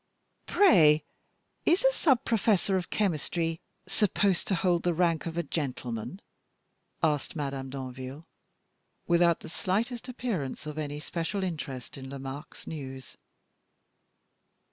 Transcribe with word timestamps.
"Pray, 0.47 1.03
is 1.63 1.83
a 1.85 1.93
sub 1.93 2.25
professor 2.25 2.75
of 2.75 2.89
chemistry 2.89 3.61
supposed 3.87 4.47
to 4.47 4.55
hold 4.55 4.81
the 4.81 4.95
rank 4.95 5.27
of 5.27 5.37
a 5.37 5.43
gentleman?" 5.43 6.19
asked 7.03 7.35
Madame 7.35 7.69
Danville, 7.69 8.25
without 9.05 9.41
the 9.41 9.47
slightest 9.49 10.09
appearance 10.09 10.65
of 10.65 10.79
any 10.79 10.99
special 10.99 11.43
interest 11.43 11.99
in 11.99 12.09
Lomaque's 12.09 12.65
news. 12.65 13.15